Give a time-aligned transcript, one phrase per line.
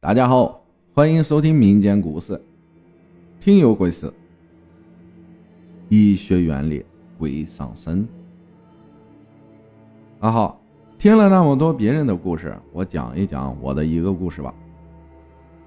[0.00, 0.62] 大家好，
[0.94, 2.40] 欢迎收听民间故事。
[3.40, 4.12] 听有鬼事，
[5.88, 6.86] 医学院里
[7.18, 8.06] 鬼上身。
[10.20, 10.60] 阿浩，
[10.98, 14.54] 听了那么多别人的故事，我讲一讲我的一个故事吧。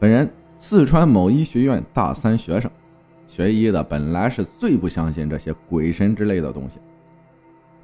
[0.00, 2.70] 本人四川某医学院大三学生，
[3.26, 6.78] 学医的本来是最不相信这些鬼神之类的东西。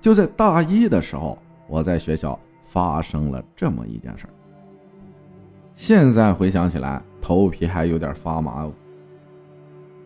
[0.00, 1.36] 就在大一的时候，
[1.68, 4.32] 我在学校发生了这么一件事儿。
[5.80, 8.75] 现在回想起来，头皮还有点发麻哦。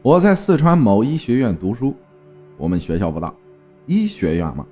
[0.02, 1.92] 我在四川某医学院读书，
[2.56, 3.34] 我们学校不大，
[3.86, 4.64] 医学院嘛。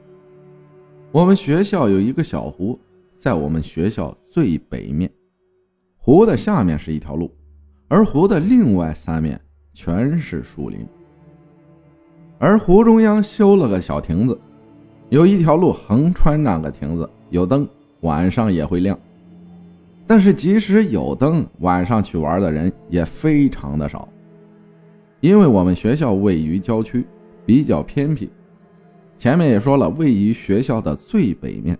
[1.10, 2.78] 我们学校有一个小湖，
[3.18, 5.10] 在我们学校最北面，
[5.96, 7.28] 湖的下面是一条路，
[7.88, 9.40] 而湖的另外三面
[9.74, 10.86] 全是树林。
[12.38, 14.40] 而湖中央修了个小亭子，
[15.08, 17.68] 有一条路横穿那个亭子，有灯，
[18.02, 18.96] 晚上也会亮。
[20.06, 24.08] 但是即使有灯，晚上去玩的人也非常的少，
[25.20, 27.06] 因为我们学校位于郊区，
[27.46, 28.30] 比较偏僻。
[29.16, 31.78] 前面也说了，位于学校的最北面，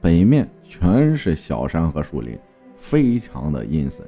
[0.00, 2.36] 北面全是小山和树林，
[2.78, 4.04] 非常的阴森。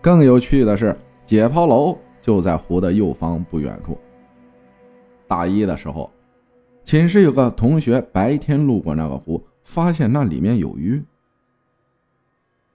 [0.00, 0.96] 更有趣的是，
[1.26, 3.98] 解剖楼就在湖的右方不远处。
[5.26, 6.10] 大一的时候，
[6.84, 11.02] 寝室有个同学白天路过那个湖，发现那里面有鱼。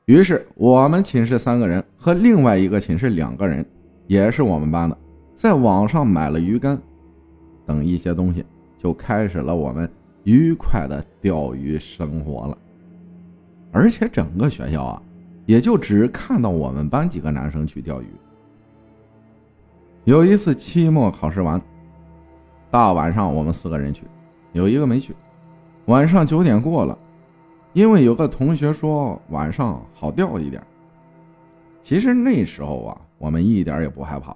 [0.06, 3.66] 于是，我们寝室三个人和另外一个寝室两个人，
[4.06, 4.96] 也是我们班的，
[5.34, 6.80] 在网上买了鱼竿
[7.66, 8.46] 等一些东西，
[8.78, 9.90] 就开始了我们
[10.24, 12.56] 愉快的钓鱼生活了。
[13.72, 15.02] 而且整个学校啊，
[15.48, 18.06] 也就只看到我们班几个男生去钓鱼。
[20.04, 21.60] 有一次期末考试完，
[22.70, 24.04] 大晚上我们四个人去，
[24.54, 25.16] 有一个没去。
[25.86, 26.96] 晚上九点过了。
[27.76, 30.64] 因为有个同学说晚上好钓一点，
[31.82, 34.34] 其实那时候啊，我们一点也不害怕，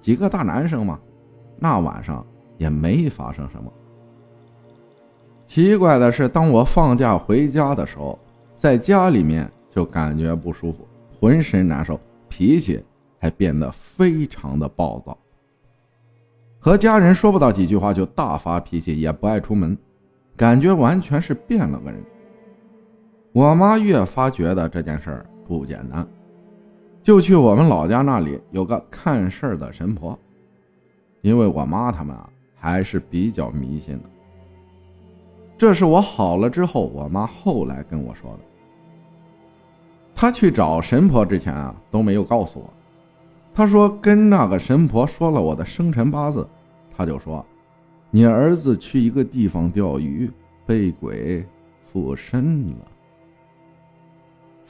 [0.00, 0.98] 几个大男生嘛，
[1.58, 3.70] 那晚上也没发生什么。
[5.46, 8.18] 奇怪的是，当我放假回家的时候，
[8.56, 12.82] 在家里面就感觉不舒服，浑身难受，脾气
[13.18, 15.18] 还变得非常的暴躁，
[16.58, 19.76] 和家人说不到几句话就大发脾气，也不爱出门，
[20.34, 22.02] 感觉完全是变了个人。
[23.32, 26.04] 我妈越发觉得这件事儿不简单，
[27.00, 30.18] 就去我们老家那里有个看事儿的神婆，
[31.20, 34.04] 因为我妈他们啊还是比较迷信的。
[35.56, 38.38] 这是我好了之后，我妈后来跟我说的。
[40.12, 42.68] 她去找神婆之前啊都没有告诉我，
[43.54, 46.44] 她说跟那个神婆说了我的生辰八字，
[46.96, 47.46] 她就说，
[48.10, 50.28] 你儿子去一个地方钓鱼
[50.66, 51.46] 被鬼
[51.92, 52.89] 附身了。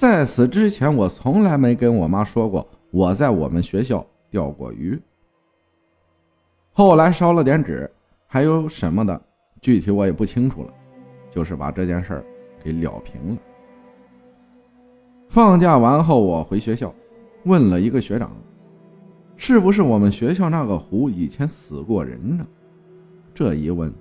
[0.00, 4.98] 在此之前，我从来没跟我妈说过我在我们学校钓过鱼。
[6.72, 7.90] 后来烧了点纸，
[8.26, 9.20] 还有什么的，
[9.60, 10.72] 具体我也不清楚了，
[11.28, 12.24] 就是把这件事儿
[12.64, 13.36] 给了平了。
[15.28, 16.94] 放假完后，我回学校，
[17.44, 18.34] 问了一个学长，
[19.36, 22.46] 是不是我们学校那个湖以前死过人呢？
[23.34, 23.92] 这一问，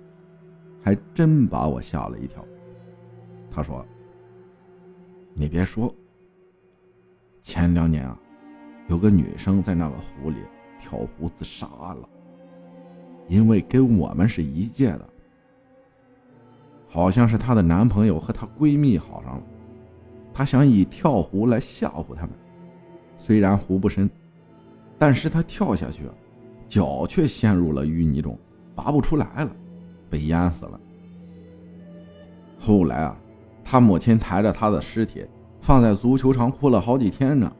[0.81, 2.42] 还真把我吓了一跳。
[3.52, 3.86] 他说。
[5.40, 5.96] 你别说，
[7.42, 8.20] 前两年啊，
[8.90, 10.36] 有个女生在那个湖里
[10.78, 12.10] 跳湖自杀了，
[13.30, 15.10] 因为跟我们是一届的，
[16.90, 19.44] 好像是她的男朋友和她闺蜜好上了，
[20.34, 22.32] 她想以跳湖来吓唬他们。
[23.18, 24.10] 虽然湖不深，
[24.98, 26.04] 但是她跳下去，
[26.68, 28.38] 脚却陷入了淤泥中，
[28.76, 29.56] 拔不出来了，
[30.10, 30.78] 被淹死了。
[32.60, 33.18] 后来啊。
[33.72, 35.24] 他母亲抬着他的尸体
[35.62, 37.52] 放在足球场哭了好几天呢，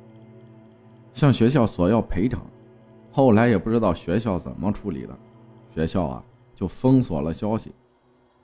[1.14, 2.42] 向学校索要赔偿。
[3.12, 5.16] 后来也不知道学校怎么处理的，
[5.72, 6.24] 学校啊
[6.56, 7.72] 就封锁了消息。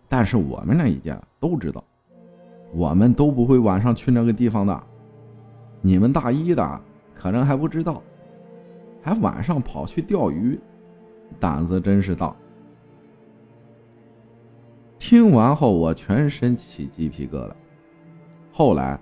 [0.08, 1.84] 但是我们那一届都知道，
[2.72, 4.84] 我们都不会晚上去那个地方的。
[5.82, 6.82] 你们大一的
[7.16, 8.00] 可能还不知道，
[9.02, 10.60] 还晚上跑去钓鱼，
[11.40, 12.36] 胆子真是大。
[14.98, 17.52] 听完后，我全身起鸡皮疙瘩。
[18.52, 19.00] 后来，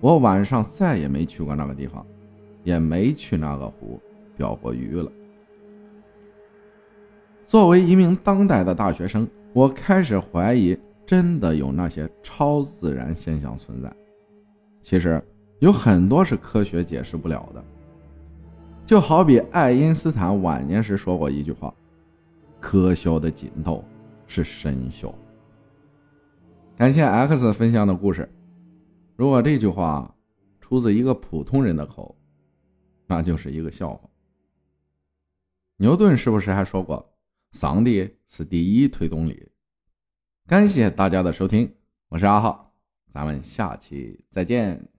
[0.00, 2.04] 我晚上再也没去过那个地方，
[2.62, 4.00] 也没去那个湖
[4.36, 5.10] 钓过鱼了。
[7.44, 13.92] 作为一名当代的大学生，我开始怀疑，真的有那些超自然现象存在。
[14.80, 15.22] 其实，
[15.58, 17.64] 有很多是科学解释不了的。
[18.86, 21.72] 就好比爱因斯坦晚年时说过一句话
[22.60, 23.82] ：“科学的尽头
[24.34, 25.14] 是神秀。”
[26.76, 28.28] 感谢 X 分享的故事。
[29.14, 30.12] 如果这句话
[30.60, 32.16] 出自一个普通人的口，
[33.06, 34.10] 那就是一个笑话。
[35.76, 37.14] 牛顿是不是还说过，
[37.52, 39.48] 上帝是第一推动力？
[40.46, 41.72] 感谢大家的收听，
[42.08, 42.74] 我是阿浩，
[43.08, 44.93] 咱们下期再见。